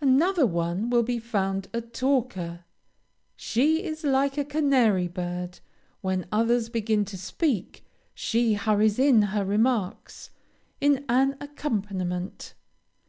[0.00, 2.64] Another one will be found a talker.
[3.36, 5.60] She is like a canary bird;
[6.00, 10.30] when others begin to speak, she hurries in her remarks,
[10.80, 12.54] in an accompaniment.